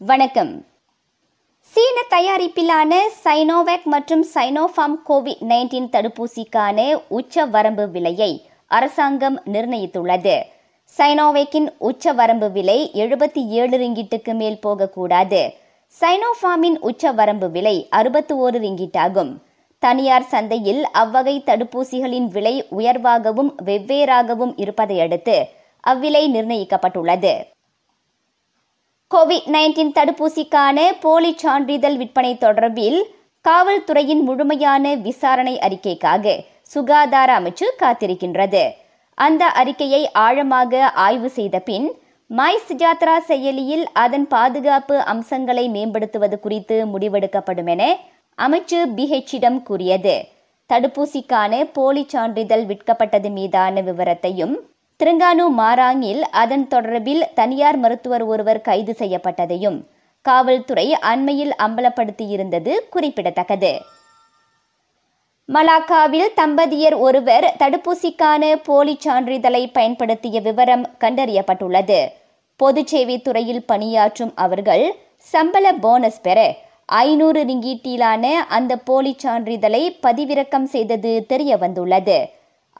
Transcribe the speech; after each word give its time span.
வணக்கம். 0.00 0.64
சீன 1.60 2.02
தயாரிப்பிலான 2.10 2.98
சைனோவேக் 3.24 3.82
மற்றும் 3.84 4.26
சைனோஃபார்ம் 4.34 4.94
கோவிட் 5.08 5.40
நைன்டீன் 5.48 5.88
தடுப்பூசிக்கான 5.94 7.00
உச்ச 7.08 7.44
வரம்பு 7.44 7.88
விலையை 7.88 8.48
அரசாங்கம் 8.66 9.42
நிர்ணயித்துள்ளது. 9.52 10.42
சைனோவேக்கின் 10.98 11.68
உச்ச 11.78 12.12
வரம்பு 12.12 12.50
விலை 12.50 12.90
எழுபத்தி 12.94 13.46
ஏழு 13.46 13.78
ரிங்கிட்டுக்கு 13.78 14.34
மேல் 14.34 14.60
போகக்கூடாது. 14.60 15.54
சைனோஃபார்மின் 16.00 16.78
உச்ச 16.80 17.12
வரம்பு 17.12 17.50
விலை 17.50 17.86
அறுபத்தி 17.90 18.34
ஓரு 18.34 18.60
ரிங்கிட் 18.66 18.98
ஆகும் 18.98 19.42
தனியார் 19.78 20.30
சந்தையில் 20.34 20.84
அவ்வகை 20.92 21.42
தடுப்பூசிகளின் 21.46 22.28
விலை 22.28 22.66
உயர்வாகவும் 22.70 23.54
வெவ்வேறாகவும் 23.64 24.52
இருப்பதை 24.56 25.00
அடுத்து 25.00 25.48
அவ்விலை 25.86 26.26
நிர்ணயிக்கப்பட்டுள்ளது. 26.36 27.36
கோவிட் 29.10 29.46
நைன்டீன் 29.54 29.92
தடுப்பூசிக்கான 29.98 30.78
போலி 31.00 31.30
சான்றிதழ் 31.36 31.96
விற்பனை 31.96 32.32
தொடர்பில் 32.34 32.98
காவல்துறையின் 33.44 34.20
முழுமையான 34.22 34.94
விசாரணை 34.96 35.54
அறிக்கைக்காக 35.58 36.34
சுகாதார 36.74 37.28
அமைச்சு 37.40 37.66
காத்திருக்கின்றது. 37.82 38.62
அந்த 39.18 39.44
அறிக்கையை 39.60 40.02
ஆழமாக 40.24 40.82
ஆய்வு 41.06 41.30
செய்த 41.30 41.58
பின் 41.60 41.88
மை 42.30 42.52
சுஜாத்ரா 42.68 43.16
செயலியில் 43.26 43.84
அதன் 43.92 44.26
பாதுகாப்பு 44.26 44.96
அம்சங்களை 45.12 45.64
மேம்படுத்துவது 45.68 46.38
குறித்து 46.40 46.78
முடிவெடுக்கப்படும் 46.92 47.70
என 47.74 47.82
அமைச்சு 48.38 48.80
பிஹெச்சிடம் 48.96 49.60
கூறியது. 49.62 50.16
தடுப்பூசிக்கான 50.70 51.62
போலி 51.76 52.02
சான்றிதழ் 52.14 52.66
விற்கப்பட்டது 52.66 53.30
மீதான 53.30 53.80
விவரத்தையும் 53.80 54.56
திருங்கானு 55.00 55.44
மாராங்கில் 55.58 56.22
அதன் 56.30 56.64
தொடர்பில் 56.70 57.22
தனியார் 57.34 57.78
மருத்துவர் 57.78 58.24
ஒருவர் 58.24 58.60
கைது 58.60 58.94
செய்யப்பட்டதையும் 58.98 59.76
காவல்துறை 60.22 60.94
அண்மையில் 60.94 61.52
அம்பலப்படுத்தியிருந்தது 61.66 62.72
குறிப்பிடத்தக்கது. 62.90 63.70
மலாக்காவில் 65.48 66.30
தம்பதியர் 66.36 66.96
ஒருவர் 66.98 67.46
தடுப்பூசிக்கான 67.58 68.56
போலி 68.62 68.98
சான்றிதழை 69.06 69.62
பயன்படுத்திய 69.72 70.40
விவரம் 70.40 70.84
கண்டறியப்பட்டுள்ளது. 71.00 72.00
பொது 72.56 72.82
சேவை 72.84 73.22
துறையில் 73.22 73.64
பணியாற்றும் 73.64 74.32
அவர்கள் 74.34 74.84
சம்பள 75.18 75.72
போனஸ் 75.72 76.20
பெற 76.20 76.38
ஐநூறு 76.86 77.40
ரிங்கீட்டிலான 77.44 78.24
அந்த 78.48 78.76
போலி 78.78 79.16
சான்றிதழை 79.24 79.82
பதிவிறக்கம் 80.02 80.68
செய்தது 80.74 81.12
தெரிய 81.26 81.56
வந்துள்ளது 81.56 82.18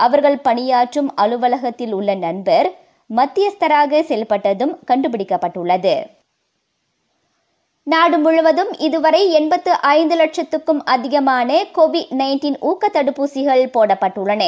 அவர்கள் 0.05 0.39
பணியாற்றும் 0.49 1.11
அலுவலகத்தில் 1.23 1.95
உள்ள 1.99 2.15
நண்பர் 2.27 2.69
மத்தியஸ்தராக 3.11 4.01
செயல்பட்டதும் 4.11 4.75
கண்டுபிடிக்கப்பட்டுள்ளது. 4.91 5.95
நாடு 7.87 8.17
முழுவதும் 8.19 8.73
இதுவரை 8.87 9.21
எண்பத்து 9.39 9.73
ஐந்து 9.97 10.15
லட்சத்துக்கும் 10.21 10.81
அதிகமான 10.95 11.59
கோவிட் 11.77 12.11
நைன்டீன் 12.23 12.59
ஊக்க 12.71 12.91
தடுப்பூசிகள் 12.93 13.65
போடப்பட்டுள்ளன. 13.77 14.43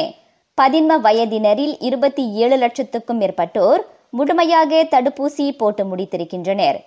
பதின்ம 0.57 0.97
வயதினரில் 1.07 1.75
இருபத்தி 1.79 2.23
ஏழு 2.43 2.57
லட்சத்துக்கும் 2.57 3.19
மேற்பட்டோர் 3.21 3.83
முழுமையாக 4.17 4.81
தடுப்பூசி 4.91 5.45
போட்டு 5.57 5.83
முடித்திருக்கின்றனர். 5.91 6.79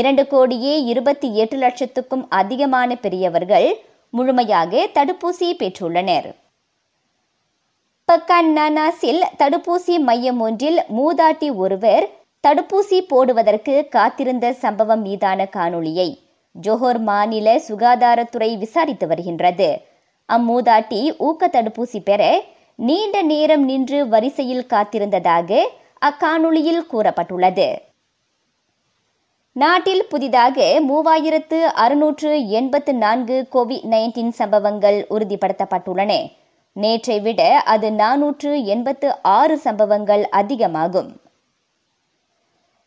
இரண்டு 0.00 0.22
கோடியே 0.26 0.74
இருபத்தி 0.92 1.28
எட்டு 1.42 1.56
லட்சத்துக்கும் 1.58 2.24
அதிகமான 2.40 2.96
பெரியவர்கள் 3.04 3.68
முழுமையாக 4.10 4.88
தடுப்பூசி 4.94 5.48
பெற்றுள்ளனர். 5.60 6.28
பக்கான் 8.08 8.58
தடுப்பூசி 9.38 9.98
மையம் 9.98 10.40
ஒன்றில் 10.40 10.82
மூதாட்டி 10.96 11.54
ஒருவர் 11.54 12.08
தடுப்பூசி 12.46 13.00
போடுவதற்கு 13.00 13.88
காத்திருந்த 13.88 14.52
சம்பவம் 14.52 15.02
மீதான 15.02 15.48
காணொளியை 15.56 16.18
ஜோஹர் 16.62 16.98
மாநில 16.98 17.56
சுகாதாரத்துறை 17.56 18.58
விசாரித்து 18.58 19.06
வருகின்றது. 19.06 19.80
அம்மூதாட்டி 20.28 21.14
ஊக்க 21.18 21.48
தடுப்பூசி 21.48 22.00
பெற 22.04 22.44
நீண்ட 22.74 23.22
நேரம் 23.22 23.64
நின்று 23.64 24.08
வரிசையில் 24.08 24.66
காத்திருந்ததாக 24.68 25.60
அக்காணொளியில் 26.00 26.82
கூறப்பட்டுள்ளது. 26.92 27.68
நாட்டில் 29.52 30.06
புதிதாக 30.06 30.80
மூவாயிரத்து 30.88 31.60
அறுநூற்று 31.62 32.48
எண்பத்து 32.48 32.94
நான்கு 32.94 33.48
கோவிட் 33.52 33.86
நைன்டீன் 33.90 34.28
சம்பவங்கள் 34.28 35.06
உறுதிப்படுத்தப்பட்டுள்ளன. 35.10 36.32
நேற்றை 36.78 37.20
விட 37.20 37.60
அது 37.60 37.90
நானூற்று 37.90 38.64
எண்பத்து 38.64 39.22
ஆறு 39.22 39.58
சம்பவங்கள் 39.58 40.28
அதிகமாகும். 40.28 41.20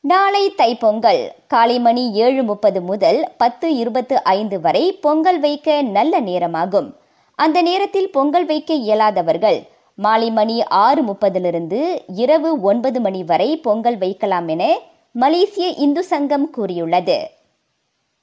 நாளை 0.02 0.53
தைப்பொங்கல். 0.57 1.29
காலை 1.47 1.79
மணி 1.79 2.13
ஏழு 2.13 2.44
முப்பது 2.44 2.81
முதல் 2.81 3.31
பத்து 3.38 3.75
இருபத்து 3.75 4.24
ஐந்து 4.24 4.62
வரை 4.62 4.94
பொங்கல் 4.94 5.40
வைக்க 5.40 5.81
நல்ல 5.81 6.19
நேரமாகும். 6.19 6.96
அந்த 7.35 7.62
நேரத்தில் 7.62 8.12
பொங்கல் 8.12 8.46
வைக்க 8.46 8.74
இயலாதவர்கள் 8.74 9.68
மாலை 9.96 10.31
மணி 10.31 10.63
ஆறு 10.63 11.03
முப்பதிலிருந்து 11.03 12.01
இரவு 12.07 12.62
ஒன்பது 12.62 13.01
மணி 13.01 13.24
வரை 13.24 13.57
பொங்கல் 13.57 13.97
வைக்கலாம் 13.97 14.47
என 14.47 14.80
மலேசிய 15.12 15.68
இந்து 15.68 16.03
சங்கம் 16.03 16.50
கூறியுள்ளது. 16.50 17.30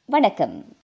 வணக்கம். 0.04 0.76